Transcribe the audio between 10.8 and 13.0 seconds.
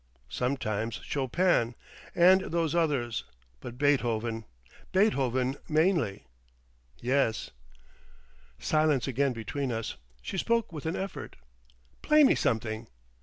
an effort. "Play me something."